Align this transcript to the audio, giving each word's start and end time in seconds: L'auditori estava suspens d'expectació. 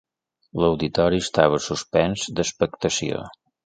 L'auditori 0.63 1.21
estava 1.25 1.61
suspens 1.69 2.27
d'expectació. 2.41 3.27